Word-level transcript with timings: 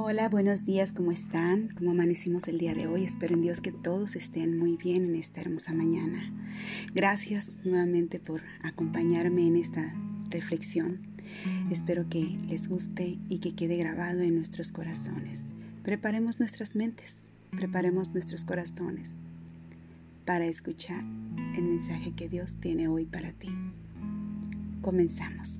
Hola, 0.00 0.28
buenos 0.28 0.64
días, 0.64 0.92
¿cómo 0.92 1.10
están? 1.10 1.70
¿Cómo 1.76 1.90
amanecimos 1.90 2.46
el 2.46 2.58
día 2.58 2.72
de 2.72 2.86
hoy? 2.86 3.02
Espero 3.02 3.34
en 3.34 3.42
Dios 3.42 3.60
que 3.60 3.72
todos 3.72 4.14
estén 4.14 4.56
muy 4.56 4.76
bien 4.76 5.06
en 5.06 5.16
esta 5.16 5.40
hermosa 5.40 5.74
mañana. 5.74 6.32
Gracias 6.94 7.58
nuevamente 7.64 8.20
por 8.20 8.40
acompañarme 8.62 9.48
en 9.48 9.56
esta 9.56 9.92
reflexión. 10.30 10.98
Espero 11.68 12.08
que 12.08 12.38
les 12.46 12.68
guste 12.68 13.18
y 13.28 13.40
que 13.40 13.56
quede 13.56 13.76
grabado 13.76 14.20
en 14.20 14.36
nuestros 14.36 14.70
corazones. 14.70 15.46
Preparemos 15.82 16.38
nuestras 16.38 16.76
mentes, 16.76 17.16
preparemos 17.50 18.10
nuestros 18.10 18.44
corazones 18.44 19.16
para 20.24 20.46
escuchar 20.46 21.02
el 21.56 21.64
mensaje 21.64 22.12
que 22.12 22.28
Dios 22.28 22.54
tiene 22.60 22.86
hoy 22.86 23.04
para 23.04 23.32
ti. 23.32 23.48
Comenzamos. 24.80 25.58